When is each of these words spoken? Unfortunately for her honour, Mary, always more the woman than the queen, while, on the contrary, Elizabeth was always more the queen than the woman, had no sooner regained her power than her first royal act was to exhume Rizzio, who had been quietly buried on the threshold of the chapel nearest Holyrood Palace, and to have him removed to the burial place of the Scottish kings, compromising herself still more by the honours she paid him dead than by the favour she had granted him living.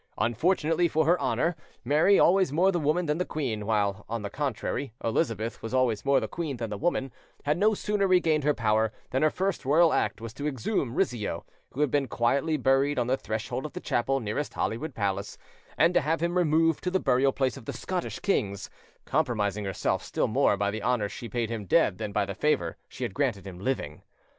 Unfortunately 0.17 0.87
for 0.87 1.05
her 1.05 1.21
honour, 1.21 1.55
Mary, 1.85 2.17
always 2.17 2.51
more 2.51 2.71
the 2.71 2.79
woman 2.79 3.05
than 3.05 3.19
the 3.19 3.23
queen, 3.23 3.67
while, 3.67 4.03
on 4.09 4.23
the 4.23 4.31
contrary, 4.31 4.93
Elizabeth 5.03 5.61
was 5.61 5.75
always 5.75 6.03
more 6.03 6.19
the 6.19 6.27
queen 6.27 6.57
than 6.57 6.71
the 6.71 6.77
woman, 6.79 7.11
had 7.45 7.55
no 7.55 7.75
sooner 7.75 8.07
regained 8.07 8.43
her 8.43 8.55
power 8.55 8.91
than 9.11 9.21
her 9.21 9.29
first 9.29 9.63
royal 9.63 9.93
act 9.93 10.19
was 10.19 10.33
to 10.33 10.47
exhume 10.47 10.95
Rizzio, 10.95 11.45
who 11.73 11.81
had 11.81 11.91
been 11.91 12.07
quietly 12.07 12.57
buried 12.57 12.97
on 12.97 13.05
the 13.05 13.15
threshold 13.15 13.63
of 13.63 13.73
the 13.73 13.79
chapel 13.79 14.19
nearest 14.19 14.55
Holyrood 14.55 14.95
Palace, 14.95 15.37
and 15.77 15.93
to 15.93 16.01
have 16.01 16.19
him 16.19 16.35
removed 16.35 16.83
to 16.83 16.89
the 16.89 16.99
burial 16.99 17.31
place 17.31 17.55
of 17.55 17.65
the 17.65 17.71
Scottish 17.71 18.17
kings, 18.21 18.71
compromising 19.05 19.65
herself 19.65 20.01
still 20.01 20.27
more 20.27 20.57
by 20.57 20.71
the 20.71 20.81
honours 20.81 21.11
she 21.11 21.29
paid 21.29 21.51
him 21.51 21.65
dead 21.65 21.99
than 21.99 22.11
by 22.11 22.25
the 22.25 22.33
favour 22.33 22.75
she 22.89 23.03
had 23.03 23.13
granted 23.13 23.45
him 23.45 23.59
living. 23.59 24.01